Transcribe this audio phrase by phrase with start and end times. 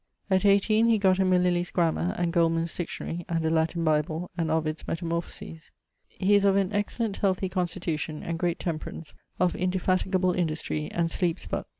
[0.31, 4.31] At 18 he gott him a Lillie's grammar, and Goldman's dictionary, and a Latin bible,
[4.35, 5.69] and Ovid's Metamorphoses.
[6.07, 11.45] He is of an excellent healthy constitution and great temperance, of indefatigable industrie, and sleepes
[11.47, 11.67] but